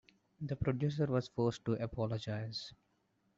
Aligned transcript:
The 0.41 0.55
producer 0.55 1.05
was 1.05 1.27
forced 1.27 1.63
to 1.65 1.73
apologize. 1.73 2.73